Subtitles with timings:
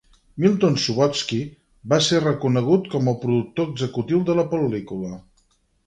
[0.43, 1.37] Milton Subotsky
[1.93, 5.19] va ser reconegut com el productor executiu de la pel·lícula.